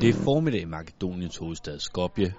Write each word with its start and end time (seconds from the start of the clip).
Det 0.00 0.08
er 0.08 0.14
formiddag 0.14 0.60
i 0.60 0.64
Makedoniens 0.64 1.36
hovedstad 1.36 1.78
Skopje. 1.78 2.34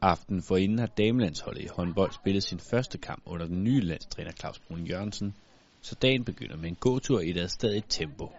Aften 0.00 0.42
for 0.42 0.56
inden 0.56 0.78
har 0.78 0.86
damelandsholdet 0.86 1.62
i 1.62 1.68
håndbold 1.76 2.12
spillet 2.12 2.42
sin 2.42 2.58
første 2.58 2.98
kamp 2.98 3.22
under 3.26 3.46
den 3.46 3.64
nye 3.64 3.80
landstræner 3.80 4.30
Claus 4.32 4.58
Brun 4.58 4.84
Jørgensen, 4.84 5.34
så 5.80 5.94
dagen 5.94 6.24
begynder 6.24 6.56
med 6.56 6.68
en 6.68 6.74
gåtur 6.80 7.20
i 7.20 7.30
et 7.30 7.50
stadig 7.50 7.84
tempo. 7.88 8.30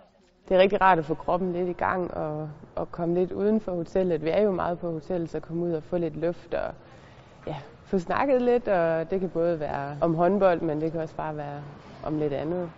Det 0.50 0.56
er 0.58 0.62
rigtig 0.62 0.82
rart 0.82 1.00
at 1.00 1.06
få 1.06 1.14
kroppen 1.14 1.54
lidt 1.54 1.70
i 1.70 1.74
gang 1.74 2.14
og, 2.14 2.50
og 2.76 2.92
komme 2.92 3.16
lidt 3.16 3.32
uden 3.32 3.62
for 3.62 3.76
hotellet. 3.76 4.24
Vi 4.24 4.30
er 4.30 4.42
jo 4.42 4.52
meget 4.52 4.80
på 4.80 4.92
hotellet, 4.92 5.30
så 5.30 5.40
komme 5.40 5.66
ud 5.66 5.72
og 5.72 5.84
få 5.84 5.98
lidt 5.98 6.16
luft 6.16 6.54
og 6.54 6.74
ja, 7.48 7.56
få 7.86 8.00
snakket 8.00 8.42
lidt. 8.42 8.68
Og 8.68 9.12
det 9.12 9.20
kan 9.20 9.30
både 9.30 9.60
være 9.60 9.98
om 10.02 10.16
håndbold, 10.16 10.62
men 10.62 10.82
det 10.82 10.92
kan 10.92 11.02
også 11.02 11.16
bare 11.16 11.38
være 11.38 11.64
om 12.04 12.20
lidt 12.20 12.34
andet. 12.34 12.72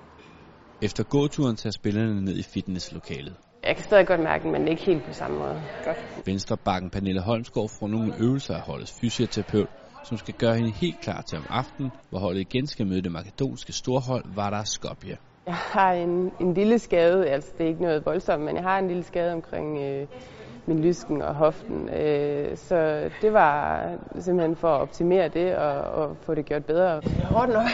Efter 0.81 1.04
gåturen 1.04 1.55
tager 1.55 1.71
spillerne 1.71 2.21
ned 2.21 2.38
i 2.38 2.43
fitnesslokalet. 2.43 3.36
Jeg 3.63 3.75
kan 3.75 3.83
stadig 3.83 4.07
godt 4.07 4.20
mærke 4.20 4.47
men 4.47 4.67
ikke 4.67 4.81
helt 4.81 5.03
på 5.03 5.13
samme 5.13 5.39
måde. 5.39 5.61
Godt. 5.85 6.25
Venstre 6.25 6.57
bakken 6.57 6.89
Pernille 6.89 7.21
Holmsgaard 7.21 7.70
får 7.79 7.87
nogle 7.87 8.13
øvelser 8.20 8.55
af 8.55 8.61
holdets 8.61 8.99
fysioterapeut, 9.01 9.70
som 10.03 10.17
skal 10.17 10.34
gøre 10.34 10.55
hende 10.55 10.71
helt 10.71 10.99
klar 11.01 11.21
til 11.21 11.37
om 11.37 11.45
aftenen, 11.49 11.91
hvor 12.09 12.20
holdet 12.20 12.41
igen 12.41 12.67
skal 12.67 12.87
møde 12.87 13.01
det 13.01 13.11
makedonske 13.11 13.73
storhold 13.73 14.23
Vardar 14.35 14.63
Skopje. 14.63 15.17
Jeg 15.45 15.55
har 15.55 15.93
en, 15.93 16.31
en 16.39 16.53
lille 16.53 16.79
skade, 16.79 17.29
altså 17.29 17.51
det 17.57 17.63
er 17.63 17.67
ikke 17.67 17.81
noget 17.81 18.05
voldsomt, 18.05 18.43
men 18.43 18.55
jeg 18.55 18.63
har 18.63 18.79
en 18.79 18.87
lille 18.87 19.03
skade 19.03 19.34
omkring 19.34 19.79
øh, 19.79 20.07
min 20.65 20.79
lysken 20.79 21.21
og 21.21 21.35
hoften. 21.35 21.89
Øh, 21.89 22.57
så 22.57 23.09
det 23.21 23.34
var 23.34 23.81
simpelthen 24.20 24.55
for 24.55 24.67
at 24.67 24.81
optimere 24.81 25.27
det 25.27 25.55
og, 25.55 25.81
og 25.81 26.17
få 26.21 26.35
det 26.35 26.45
gjort 26.45 26.65
bedre. 26.65 27.01
Hårdt 27.29 27.53
nok. 27.53 27.67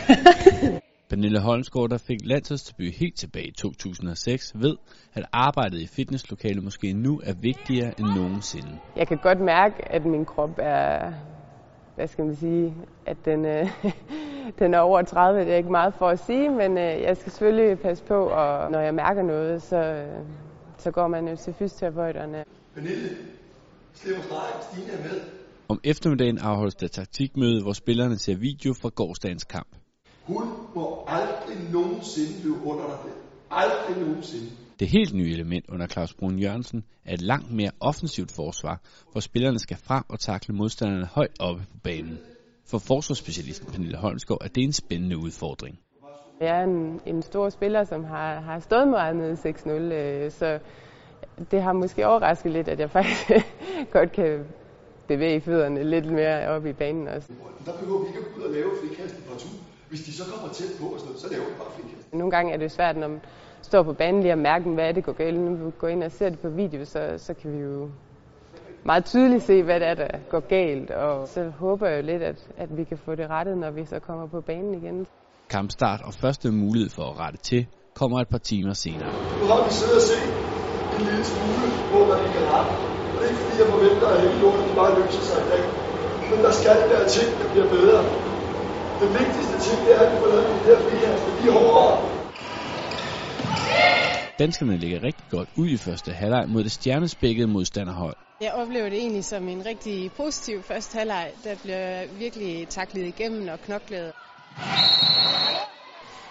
Pernille 1.09 1.39
Holmsgaard, 1.39 1.89
der 1.89 1.97
fik 1.97 2.19
landsholdsdebut 2.23 2.93
helt 2.93 3.17
tilbage 3.17 3.47
i 3.47 3.51
2006, 3.51 4.53
ved, 4.55 4.77
at 5.13 5.25
arbejdet 5.31 5.79
i 5.79 5.87
fitnesslokalet 5.87 6.63
måske 6.63 6.93
nu 6.93 7.21
er 7.23 7.33
vigtigere 7.41 7.99
end 7.99 8.07
nogensinde. 8.07 8.79
Jeg 8.95 9.07
kan 9.07 9.17
godt 9.17 9.39
mærke, 9.39 9.91
at 9.91 10.05
min 10.05 10.25
krop 10.25 10.49
er, 10.57 11.13
hvad 11.95 12.07
skal 12.07 12.25
man 12.25 12.35
sige, 12.35 12.75
at 13.05 13.17
den, 13.25 13.45
øh, 13.45 13.69
den 14.59 14.73
er 14.73 14.79
over 14.79 15.01
30. 15.01 15.39
Det 15.39 15.53
er 15.53 15.57
ikke 15.57 15.71
meget 15.71 15.93
for 15.93 16.07
at 16.07 16.19
sige, 16.19 16.49
men 16.49 16.77
øh, 16.77 17.01
jeg 17.01 17.17
skal 17.17 17.31
selvfølgelig 17.31 17.79
passe 17.79 18.03
på, 18.03 18.25
og 18.25 18.71
når 18.71 18.79
jeg 18.79 18.93
mærker 18.93 19.23
noget, 19.23 19.61
så, 19.61 19.77
øh, 19.77 20.25
så 20.77 20.91
går 20.91 21.07
man 21.07 21.27
jo 21.27 21.35
til 21.35 21.53
fysioterapeuterne. 21.53 22.43
Pernille, 22.73 23.09
Slev 23.93 24.15
Stine 24.61 24.91
er 24.91 25.03
med. 25.03 25.21
Om 25.69 25.79
eftermiddagen 25.83 26.37
afholdes 26.37 26.75
der 26.75 26.87
taktikmøde, 26.87 27.63
hvor 27.63 27.73
spillerne 27.73 28.17
ser 28.17 28.35
video 28.35 28.73
fra 28.73 28.89
gårdsdagens 28.95 29.43
kamp. 29.43 29.67
Må 30.77 31.03
aldrig 31.07 31.57
nogensinde 31.73 32.43
løbe 32.43 32.65
under 32.65 32.85
dig. 32.85 33.11
Aldrig 33.51 34.07
nogensinde. 34.07 34.49
Det 34.79 34.87
helt 34.87 35.13
nye 35.13 35.31
element 35.31 35.65
under 35.69 35.87
Claus 35.87 36.13
Brun 36.13 36.39
Jørgensen 36.39 36.83
er 37.05 37.13
et 37.13 37.21
langt 37.21 37.51
mere 37.51 37.71
offensivt 37.79 38.31
forsvar, 38.31 38.79
hvor 39.11 39.21
spillerne 39.21 39.59
skal 39.59 39.77
frem 39.77 40.03
og 40.09 40.19
takle 40.19 40.55
modstanderne 40.55 41.05
højt 41.05 41.35
oppe 41.39 41.61
på 41.71 41.77
banen. 41.83 42.17
For 42.65 42.77
forsvarsspecialisten 42.77 43.71
Pernille 43.71 43.97
Holmsgaard 43.97 44.41
er 44.43 44.47
det 44.47 44.63
en 44.63 44.73
spændende 44.73 45.17
udfordring. 45.17 45.79
Jeg 46.41 46.59
er 46.59 46.63
en, 46.63 47.01
en 47.05 47.21
stor 47.21 47.49
spiller, 47.49 47.83
som 47.83 48.03
har, 48.03 48.39
har 48.39 48.59
stået 48.59 48.87
meget 48.87 49.15
med 49.15 49.37
6-0, 49.37 49.69
øh, 49.69 50.31
så 50.31 50.59
det 51.51 51.61
har 51.61 51.73
måske 51.73 52.07
overrasket 52.07 52.51
lidt, 52.51 52.67
at 52.67 52.79
jeg 52.79 52.91
faktisk 52.91 53.31
godt 53.95 54.11
kan 54.11 54.45
bevæge 55.07 55.41
fødderne 55.41 55.83
lidt 55.83 56.05
mere 56.11 56.47
op 56.47 56.65
i 56.65 56.73
banen 56.73 57.07
også. 57.07 57.29
Der 57.65 57.77
behøver 57.79 58.01
vi 58.01 58.07
ikke 58.07 58.19
at 58.19 58.25
gå 58.35 58.39
ud 58.39 58.45
og 58.45 58.53
lave 58.53 58.69
frikast 58.81 59.19
i 59.19 59.21
partout. 59.21 59.76
Hvis 59.89 60.01
de 60.01 60.11
så 60.13 60.23
kommer 60.31 60.53
tæt 60.53 60.71
på 60.79 60.85
og 60.85 60.99
sådan 60.99 61.07
noget, 61.07 61.21
så 61.21 61.27
laver 61.31 61.45
vi 61.49 61.55
bare 61.57 61.71
frikast. 61.75 62.13
Nogle 62.13 62.31
gange 62.31 62.53
er 62.53 62.57
det 62.57 62.71
svært, 62.71 62.97
når 62.97 63.07
man 63.07 63.21
står 63.61 63.83
på 63.83 63.93
banen 63.93 64.21
lige 64.21 64.31
at 64.31 64.37
mærke, 64.37 64.69
hvad 64.69 64.87
er 64.89 64.91
det 64.91 65.03
går 65.03 65.13
galt. 65.13 65.39
Når 65.39 65.65
vi 65.65 65.71
går 65.77 65.87
ind 65.87 66.03
og 66.03 66.11
ser 66.11 66.29
det 66.29 66.39
på 66.39 66.49
video, 66.49 66.85
så, 66.85 67.01
så 67.17 67.33
kan 67.33 67.53
vi 67.53 67.59
jo 67.69 67.89
meget 68.83 69.05
tydeligt 69.05 69.43
se, 69.43 69.63
hvad 69.63 69.79
det 69.79 69.87
er, 69.87 69.93
der 69.93 70.07
går 70.29 70.39
galt. 70.39 70.91
Og 70.91 71.27
så 71.27 71.41
håber 71.59 71.87
jeg 71.87 71.97
jo 71.97 72.05
lidt, 72.11 72.23
at, 72.23 72.39
at 72.57 72.77
vi 72.77 72.83
kan 72.83 72.97
få 73.05 73.15
det 73.15 73.29
rettet, 73.29 73.57
når 73.57 73.71
vi 73.71 73.85
så 73.85 73.99
kommer 73.99 74.27
på 74.27 74.41
banen 74.41 74.73
igen. 74.73 75.07
Kampstart 75.49 76.01
og 76.07 76.13
første 76.13 76.51
mulighed 76.51 76.89
for 76.89 77.03
at 77.11 77.19
rette 77.19 77.39
til 77.49 77.67
kommer 77.99 78.17
et 78.21 78.29
par 78.33 78.43
timer 78.51 78.73
senere. 78.73 79.11
Nu 79.41 79.45
har 79.53 79.61
vi 79.67 79.71
siddet 79.79 79.95
og 80.01 80.05
set 80.11 80.27
en 80.95 81.01
lille 81.07 81.23
smule, 81.31 81.67
hvor 81.91 82.03
man 82.09 82.17
ikke 82.23 82.33
kan 82.37 82.45
rette. 82.53 82.73
Og 83.13 83.17
det 83.19 83.25
er 83.25 83.29
ikke 83.31 83.41
fordi, 83.43 83.55
jeg 83.61 83.69
forventer, 83.75 84.07
at 84.13 84.17
hele 84.23 84.37
lorten 84.43 84.75
bare 84.79 84.91
løser 84.99 85.23
sig 85.29 85.37
i 85.45 85.47
dag. 85.51 85.63
Men 86.29 86.37
der 86.45 86.51
skal 86.59 86.77
være 86.93 87.05
ting, 87.15 87.27
der 87.39 87.47
bliver 87.51 87.67
bedre. 87.77 87.99
Den 89.01 89.09
vigtigste 89.19 89.55
ting, 89.65 89.77
det 89.85 89.91
er, 89.95 90.01
at 90.05 90.09
vi 90.13 90.17
får 90.21 90.27
lavet 90.27 90.47
de 90.57 90.63
her 90.69 90.77
frikaster. 90.85 91.31
De 91.39 91.47
er 91.47 91.51
hårdere. 91.51 92.17
Danskerne 94.39 94.77
ligger 94.77 95.03
rigtig 95.03 95.25
godt 95.29 95.49
ud 95.57 95.69
i 95.69 95.77
første 95.77 96.11
halvleg 96.11 96.49
mod 96.49 96.63
det 96.63 96.71
stjernespækkede 96.71 97.47
modstanderhold. 97.47 98.15
Jeg 98.41 98.51
oplever 98.53 98.89
det 98.89 98.99
egentlig 98.99 99.25
som 99.25 99.47
en 99.47 99.65
rigtig 99.65 100.11
positiv 100.17 100.63
første 100.63 100.97
halvleg. 100.97 101.31
Der 101.43 101.55
bliver 101.63 102.05
virkelig 102.17 102.67
taklet 102.67 103.05
igennem 103.05 103.47
og 103.47 103.59
knoklet. 103.59 104.11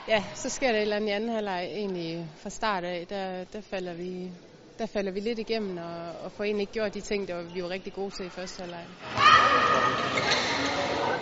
Ja, 0.08 0.24
så 0.34 0.48
sker 0.48 0.68
der 0.72 0.78
et 0.78 0.82
eller 0.82 0.96
andet 0.96 1.08
i 1.08 1.10
anden 1.10 1.30
halvleg 1.30 1.64
egentlig 1.64 2.28
fra 2.42 2.50
start 2.50 2.84
af. 2.84 3.06
Der, 3.08 3.44
der, 3.44 3.60
falder, 3.60 3.94
vi, 3.94 4.30
der 4.78 4.86
falder 4.86 5.12
vi 5.12 5.20
lidt 5.20 5.38
igennem 5.38 5.76
og, 5.76 6.24
og 6.24 6.32
får 6.32 6.44
egentlig 6.44 6.62
ikke 6.62 6.72
gjort 6.72 6.94
de 6.94 7.00
ting, 7.00 7.28
der 7.28 7.42
vi 7.54 7.62
var 7.62 7.70
rigtig 7.70 7.92
gode 7.92 8.10
til 8.10 8.26
i 8.26 8.30
første 8.30 8.60
halvleg. 8.60 8.86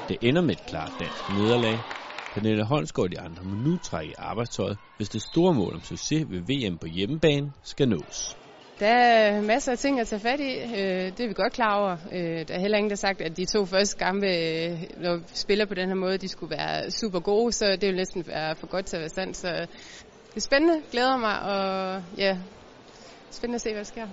Det 0.08 0.16
ender 0.20 0.42
med 0.42 0.54
et 0.54 0.66
klart 0.66 0.92
dansk 0.98 1.28
nederlag. 1.28 1.84
Pernille 2.32 2.64
Holmsgaard 2.64 3.04
og 3.06 3.12
de 3.12 3.20
andre 3.20 3.44
må 3.44 3.54
nu 3.54 3.76
trække 3.76 4.10
i 4.10 4.14
arbejdstøjet, 4.18 4.78
hvis 4.96 5.08
det 5.08 5.22
store 5.22 5.54
mål 5.54 5.74
om 5.74 5.82
succes 5.82 6.24
ved 6.30 6.40
VM 6.40 6.78
på 6.78 6.86
hjemmebane 6.86 7.52
skal 7.62 7.88
nås. 7.88 8.36
Der 8.80 8.86
er 8.86 9.40
masser 9.40 9.72
af 9.72 9.78
ting 9.78 10.00
at 10.00 10.08
tage 10.08 10.20
fat 10.20 10.40
i. 10.40 10.52
Øh, 10.58 11.06
det 11.16 11.20
er 11.20 11.28
vi 11.28 11.34
godt 11.34 11.52
klar 11.52 11.80
over. 11.80 11.96
Øh, 12.12 12.48
der 12.48 12.54
er 12.54 12.58
heller 12.58 12.78
ingen, 12.78 12.90
der 12.90 12.96
har 12.96 13.06
sagt, 13.08 13.20
at 13.20 13.36
de 13.36 13.44
to 13.46 13.66
første 13.66 13.98
kampe, 13.98 14.26
øh, 14.26 14.82
når 14.96 15.16
vi 15.16 15.24
spiller 15.34 15.66
på 15.66 15.74
den 15.74 15.88
her 15.88 15.94
måde, 15.94 16.18
de 16.18 16.28
skulle 16.28 16.56
være 16.56 16.90
super 16.90 17.20
gode, 17.20 17.52
så 17.52 17.66
det 17.80 17.86
vil 17.88 17.96
næsten 17.96 18.26
være 18.26 18.56
for 18.56 18.66
godt 18.66 18.86
til 18.86 18.96
at 18.96 19.00
være 19.00 19.08
sandt. 19.08 19.36
Så 19.36 19.48
det 20.28 20.36
er 20.36 20.40
spændende, 20.40 20.82
glæder 20.90 21.16
mig, 21.16 21.40
og 21.40 22.02
ja, 22.16 22.38
spændende 23.32 23.54
at 23.54 23.60
se, 23.60 23.70
hvad 23.70 23.78
der 23.78 23.84
sker. 23.84 24.08